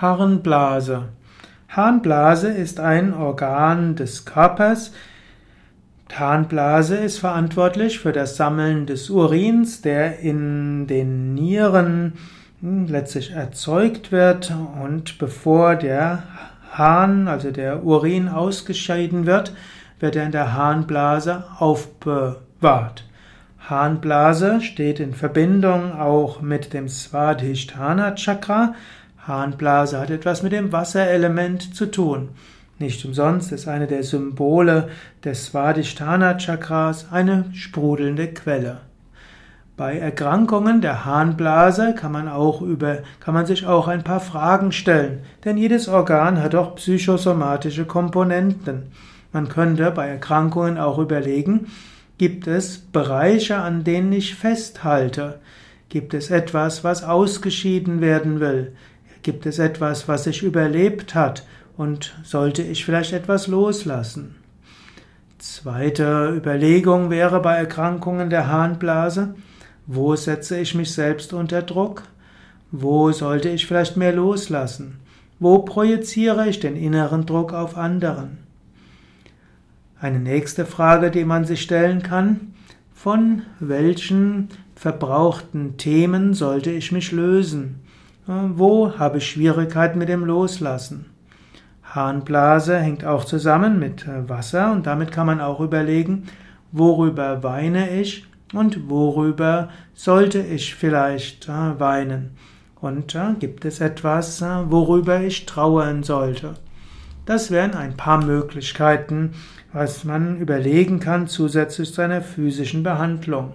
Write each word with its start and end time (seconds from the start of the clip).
Harnblase. 0.00 1.04
Harnblase 1.68 2.48
ist 2.48 2.80
ein 2.80 3.14
Organ 3.14 3.96
des 3.96 4.26
Körpers. 4.26 4.92
Harnblase 6.12 6.96
ist 6.96 7.18
verantwortlich 7.18 7.98
für 7.98 8.12
das 8.12 8.36
Sammeln 8.36 8.84
des 8.84 9.08
Urins, 9.08 9.80
der 9.80 10.18
in 10.18 10.86
den 10.86 11.32
Nieren 11.34 12.12
letztlich 12.60 13.30
erzeugt 13.30 14.12
wird 14.12 14.52
und 14.82 15.18
bevor 15.18 15.76
der 15.76 16.24
Harn, 16.72 17.26
also 17.26 17.50
der 17.50 17.84
Urin 17.84 18.28
ausgeschieden 18.28 19.24
wird, 19.24 19.54
wird 19.98 20.14
er 20.16 20.26
in 20.26 20.32
der 20.32 20.52
Harnblase 20.52 21.44
aufbewahrt. 21.58 23.04
Harnblase 23.60 24.60
steht 24.60 25.00
in 25.00 25.14
Verbindung 25.14 25.98
auch 25.98 26.42
mit 26.42 26.74
dem 26.74 26.88
Svadhisthana 26.88 28.14
Chakra, 28.14 28.74
Harnblase 29.26 29.98
hat 29.98 30.10
etwas 30.10 30.42
mit 30.42 30.52
dem 30.52 30.72
Wasserelement 30.72 31.74
zu 31.74 31.86
tun. 31.86 32.30
Nicht 32.78 33.04
umsonst 33.04 33.52
ist 33.52 33.68
eine 33.68 33.86
der 33.86 34.02
Symbole 34.02 34.88
des 35.24 35.46
Svadhisthana 35.46 36.34
Chakras 36.38 37.06
eine 37.10 37.46
sprudelnde 37.54 38.28
Quelle. 38.28 38.80
Bei 39.76 39.98
Erkrankungen 39.98 40.80
der 40.80 41.04
Harnblase 41.04 41.94
kann 41.94 42.12
man 42.12 42.28
auch 42.28 42.62
über, 42.62 42.98
kann 43.20 43.34
man 43.34 43.44
sich 43.44 43.66
auch 43.66 43.88
ein 43.88 44.04
paar 44.04 44.20
Fragen 44.20 44.72
stellen, 44.72 45.20
denn 45.44 45.58
jedes 45.58 45.86
Organ 45.88 46.42
hat 46.42 46.54
auch 46.54 46.76
psychosomatische 46.76 47.84
Komponenten. 47.84 48.84
Man 49.32 49.48
könnte 49.48 49.90
bei 49.90 50.08
Erkrankungen 50.08 50.78
auch 50.78 50.98
überlegen, 50.98 51.66
gibt 52.16 52.46
es 52.46 52.78
Bereiche, 52.78 53.56
an 53.56 53.84
denen 53.84 54.12
ich 54.12 54.34
festhalte? 54.34 55.40
Gibt 55.90 56.14
es 56.14 56.30
etwas, 56.30 56.82
was 56.82 57.04
ausgeschieden 57.04 58.00
werden 58.00 58.40
will? 58.40 58.72
Gibt 59.26 59.44
es 59.44 59.58
etwas, 59.58 60.06
was 60.06 60.22
sich 60.22 60.44
überlebt 60.44 61.16
hat 61.16 61.44
und 61.76 62.14
sollte 62.22 62.62
ich 62.62 62.84
vielleicht 62.84 63.12
etwas 63.12 63.48
loslassen? 63.48 64.36
Zweite 65.38 66.32
Überlegung 66.32 67.10
wäre 67.10 67.42
bei 67.42 67.56
Erkrankungen 67.56 68.30
der 68.30 68.46
Harnblase, 68.46 69.34
wo 69.88 70.14
setze 70.14 70.60
ich 70.60 70.76
mich 70.76 70.92
selbst 70.92 71.32
unter 71.32 71.62
Druck? 71.62 72.04
Wo 72.70 73.10
sollte 73.10 73.48
ich 73.48 73.66
vielleicht 73.66 73.96
mehr 73.96 74.12
loslassen? 74.12 75.00
Wo 75.40 75.58
projiziere 75.58 76.48
ich 76.48 76.60
den 76.60 76.76
inneren 76.76 77.26
Druck 77.26 77.52
auf 77.52 77.76
anderen? 77.76 78.38
Eine 80.00 80.20
nächste 80.20 80.64
Frage, 80.64 81.10
die 81.10 81.24
man 81.24 81.44
sich 81.44 81.62
stellen 81.62 82.04
kann, 82.04 82.54
von 82.94 83.42
welchen 83.58 84.50
verbrauchten 84.76 85.76
Themen 85.78 86.32
sollte 86.32 86.70
ich 86.70 86.92
mich 86.92 87.10
lösen? 87.10 87.80
Wo 88.28 88.98
habe 88.98 89.18
ich 89.18 89.30
Schwierigkeiten 89.30 90.00
mit 90.00 90.08
dem 90.08 90.24
Loslassen? 90.24 91.06
Harnblase 91.84 92.76
hängt 92.76 93.04
auch 93.04 93.24
zusammen 93.24 93.78
mit 93.78 94.04
äh, 94.08 94.28
Wasser 94.28 94.72
und 94.72 94.84
damit 94.86 95.12
kann 95.12 95.26
man 95.26 95.40
auch 95.40 95.60
überlegen, 95.60 96.24
worüber 96.72 97.44
weine 97.44 97.88
ich 98.00 98.26
und 98.52 98.90
worüber 98.90 99.68
sollte 99.94 100.40
ich 100.40 100.74
vielleicht 100.74 101.48
äh, 101.48 101.78
weinen. 101.78 102.36
Und 102.80 103.14
äh, 103.14 103.34
gibt 103.38 103.64
es 103.64 103.80
etwas, 103.80 104.42
worüber 104.42 105.20
ich 105.20 105.46
trauern 105.46 106.02
sollte? 106.02 106.54
Das 107.26 107.52
wären 107.52 107.74
ein 107.74 107.96
paar 107.96 108.24
Möglichkeiten, 108.24 109.34
was 109.72 110.02
man 110.02 110.38
überlegen 110.38 110.98
kann 110.98 111.28
zusätzlich 111.28 111.94
zu 111.94 112.02
einer 112.02 112.22
physischen 112.22 112.82
Behandlung. 112.82 113.54